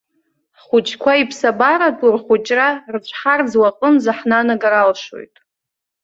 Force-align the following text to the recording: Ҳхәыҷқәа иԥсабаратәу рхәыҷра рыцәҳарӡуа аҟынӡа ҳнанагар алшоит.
Ҳхәыҷқәа 0.59 1.11
иԥсабаратәу 1.21 2.11
рхәыҷра 2.15 2.67
рыцәҳарӡуа 2.91 3.67
аҟынӡа 3.69 4.11
ҳнанагар 4.17 4.73
алшоит. 4.81 5.35